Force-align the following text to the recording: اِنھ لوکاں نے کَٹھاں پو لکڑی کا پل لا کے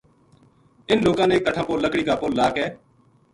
اِنھ 0.89 1.03
لوکاں 1.05 1.27
نے 1.29 1.37
کَٹھاں 1.45 1.65
پو 1.67 1.73
لکڑی 1.83 2.03
کا 2.07 2.15
پل 2.21 2.31
لا 2.39 2.47
کے 2.55 2.65